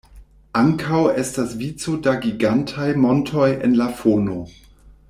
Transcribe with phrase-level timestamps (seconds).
[0.61, 4.43] Ankaŭ estas vico da gigantaj montoj en la fono.